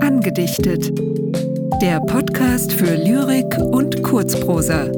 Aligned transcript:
Angedichtet. 0.00 0.98
Der 1.82 2.00
Podcast 2.00 2.72
für 2.72 2.94
Lyrik 2.94 3.58
und 3.58 4.02
Kurzprosa. 4.02 4.90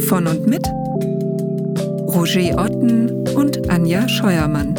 Von 0.00 0.26
und 0.26 0.46
mit 0.46 0.68
Roger 2.08 2.62
Otten 2.62 3.26
und 3.34 3.70
Anja 3.70 4.06
Scheuermann. 4.06 4.74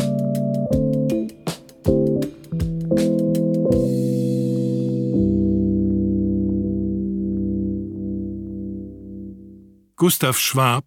Gustav 9.95 10.37
Schwab 10.37 10.85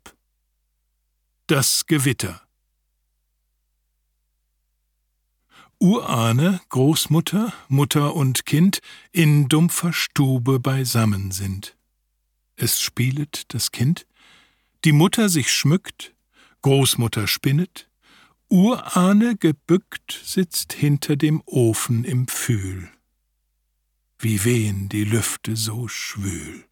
Das 1.53 1.85
Gewitter 1.85 2.41
Urahne, 5.79 6.63
Großmutter, 6.71 7.53
Mutter 7.69 8.15
und 8.15 8.47
Kind 8.47 8.81
in 9.13 9.51
dumpfer 9.51 9.93
Stube 9.93 10.61
beisammen 10.61 11.31
sind. 11.31 11.77
Es 12.57 12.81
spielet 12.81 13.53
das 13.53 13.71
Kind, 13.71 14.07
die 14.87 14.93
Mutter 14.93 15.29
sich 15.29 15.53
schmückt, 15.53 16.15
Großmutter 16.63 17.27
spinnet, 17.27 17.91
Urahne 18.49 19.37
gebückt 19.37 20.23
sitzt 20.25 20.73
hinter 20.73 21.17
dem 21.17 21.43
Ofen 21.45 22.05
im 22.05 22.29
Pfühl. 22.29 22.89
Wie 24.19 24.43
wehen 24.45 24.89
die 24.89 25.05
Lüfte 25.05 25.55
so 25.57 25.87
schwül. 25.87 26.65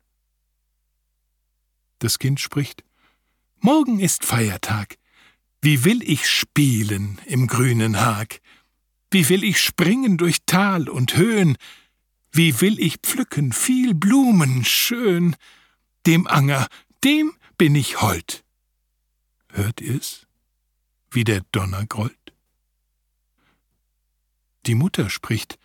Das 1.99 2.19
Kind 2.19 2.41
spricht 2.41 2.83
Morgen 3.63 4.01
ist 4.01 4.25
Feiertag. 4.25 4.97
Wie 5.61 5.85
will 5.85 6.03
ich 6.03 6.27
spielen 6.27 7.21
im 7.27 7.47
grünen 7.47 8.01
Hag? 8.01 8.41
Wie 9.11 9.29
will 9.29 9.45
ich 9.45 9.61
springen 9.61 10.17
durch 10.17 10.39
Tal 10.47 10.89
und 10.89 11.19
Höhen? 11.19 11.59
Wie 12.33 12.63
will 12.63 12.81
ich 12.81 12.97
pflücken 13.03 13.53
viel 13.53 13.93
Blumen 13.93 14.65
schön? 14.65 15.37
Dem 16.07 16.27
Anger, 16.27 16.69
dem 17.05 17.35
bin 17.59 17.75
ich 17.75 18.01
hold. 18.01 18.45
Hört 19.51 19.83
ihr's, 19.83 20.27
wie 21.11 21.25
der 21.25 21.43
Donner 21.53 21.85
grollt? 21.85 22.17
Die 24.65 24.75
Mutter 24.75 25.11
spricht 25.11 25.59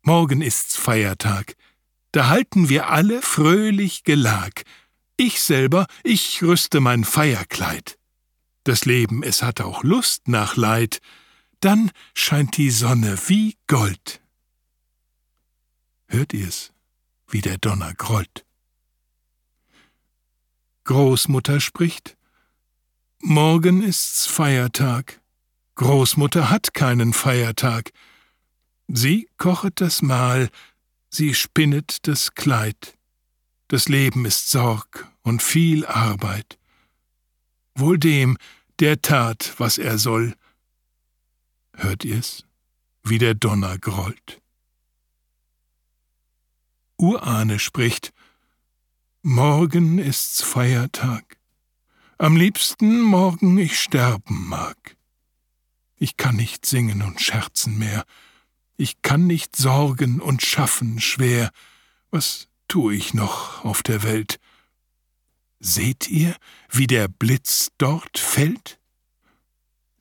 Morgen 0.00 0.40
ist's 0.40 0.76
Feiertag, 0.76 1.56
da 2.12 2.28
halten 2.28 2.70
wir 2.70 2.88
alle 2.88 3.20
fröhlich 3.20 4.02
Gelag, 4.02 4.64
ich 5.22 5.40
selber, 5.40 5.86
ich 6.02 6.42
rüste 6.42 6.80
mein 6.80 7.04
Feierkleid. 7.04 7.98
Das 8.64 8.84
Leben, 8.84 9.22
es 9.22 9.42
hat 9.42 9.60
auch 9.60 9.82
Lust 9.82 10.28
nach 10.28 10.56
Leid, 10.56 11.00
dann 11.60 11.90
scheint 12.14 12.56
die 12.56 12.70
Sonne 12.70 13.16
wie 13.26 13.56
Gold. 13.66 14.20
Hört 16.08 16.32
ihr's, 16.32 16.72
wie 17.28 17.40
der 17.40 17.58
Donner 17.58 17.94
grollt? 17.94 18.44
Großmutter 20.84 21.60
spricht, 21.60 22.16
Morgen 23.24 23.84
ist's 23.84 24.26
Feiertag. 24.26 25.20
Großmutter 25.76 26.50
hat 26.50 26.74
keinen 26.74 27.12
Feiertag. 27.12 27.92
Sie 28.88 29.28
kochet 29.38 29.80
das 29.80 30.02
Mahl, 30.02 30.50
sie 31.08 31.32
spinnet 31.32 32.08
das 32.08 32.34
Kleid. 32.34 32.98
Das 33.72 33.88
Leben 33.88 34.26
ist 34.26 34.50
Sorg 34.50 35.10
und 35.22 35.42
viel 35.42 35.86
Arbeit. 35.86 36.58
Wohl 37.74 37.98
dem, 37.98 38.36
der 38.80 39.00
tat, 39.00 39.54
was 39.56 39.78
er 39.78 39.96
soll. 39.96 40.36
Hört 41.72 42.04
ihr's, 42.04 42.44
wie 43.02 43.16
der 43.16 43.32
Donner 43.32 43.78
grollt? 43.78 44.42
Urahne 46.98 47.58
spricht, 47.58 48.12
Morgen 49.22 49.98
ist's 49.98 50.42
Feiertag. 50.42 51.38
Am 52.18 52.36
liebsten 52.36 53.00
morgen 53.00 53.56
ich 53.56 53.80
sterben 53.80 54.48
mag. 54.48 54.98
Ich 55.96 56.18
kann 56.18 56.36
nicht 56.36 56.66
singen 56.66 57.00
und 57.00 57.22
scherzen 57.22 57.78
mehr. 57.78 58.04
Ich 58.76 59.00
kann 59.00 59.26
nicht 59.26 59.56
sorgen 59.56 60.20
und 60.20 60.42
schaffen 60.42 61.00
schwer. 61.00 61.50
Was 62.10 62.48
tu 62.72 62.90
ich 62.90 63.12
noch 63.12 63.66
auf 63.66 63.82
der 63.82 64.02
Welt? 64.02 64.40
Seht 65.60 66.08
ihr, 66.08 66.34
wie 66.70 66.86
der 66.86 67.06
Blitz 67.06 67.68
dort 67.76 68.16
fällt? 68.16 68.80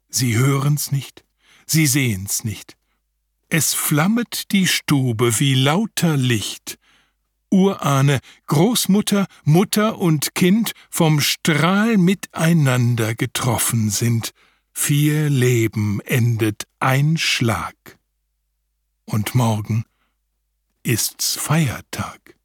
Sie 0.07 0.37
hören's 0.37 0.89
nicht, 0.89 1.25
sie 1.65 1.85
sehen's 1.85 2.45
nicht. 2.45 2.77
Es 3.49 3.73
flammet 3.73 4.53
die 4.53 4.67
Stube 4.67 5.37
wie 5.37 5.53
lauter 5.53 6.15
Licht. 6.15 6.79
Urahne, 7.49 8.21
Großmutter, 8.47 9.27
Mutter 9.43 9.97
und 9.97 10.33
Kind 10.33 10.71
vom 10.89 11.19
Strahl 11.19 11.97
miteinander 11.97 13.15
getroffen 13.15 13.89
sind. 13.89 14.31
Vier 14.71 15.29
Leben 15.29 15.99
endet 16.05 16.69
ein 16.79 17.17
Schlag. 17.17 17.75
Und 19.03 19.35
morgen 19.35 19.83
ist's 20.83 21.35
Feiertag. 21.35 22.37